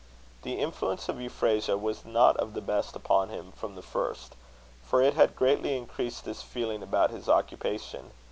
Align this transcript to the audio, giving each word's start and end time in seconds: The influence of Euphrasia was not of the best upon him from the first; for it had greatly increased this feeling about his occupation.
The 0.41 0.53
influence 0.55 1.09
of 1.09 1.21
Euphrasia 1.21 1.77
was 1.77 2.05
not 2.05 2.35
of 2.37 2.55
the 2.55 2.61
best 2.61 2.95
upon 2.95 3.29
him 3.29 3.51
from 3.51 3.75
the 3.75 3.83
first; 3.83 4.35
for 4.81 5.03
it 5.03 5.13
had 5.13 5.35
greatly 5.35 5.77
increased 5.77 6.25
this 6.25 6.41
feeling 6.41 6.81
about 6.81 7.11
his 7.11 7.29
occupation. 7.29 8.09